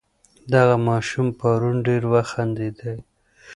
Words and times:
دغه 0.53 0.75
ماشوم 0.87 1.27
پرون 1.39 1.75
ډېر 1.87 2.01
وخندېدی. 2.13 2.93